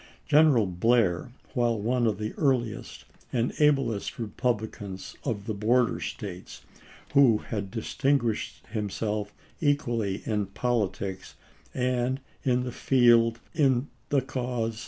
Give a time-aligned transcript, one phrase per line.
[0.27, 6.63] G eneral Blair, while one of the earliest and ablest Republicans of the border States,
[7.13, 11.35] one who had distinguished him self equally in politics
[11.75, 14.73] and in the field in the cause 392 ABBAHAM LINCOLN ch.
[14.73, 14.79] xni.